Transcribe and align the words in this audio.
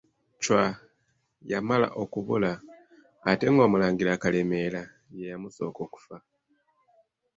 Chwa 0.43 0.63
yamala 1.51 1.87
okubula 2.01 2.51
ate 3.29 3.45
ng'Omulangira 3.51 4.21
Kalemeera 4.21 4.81
ye 5.17 5.25
yamusooka 5.31 5.79
okufa. 5.87 6.17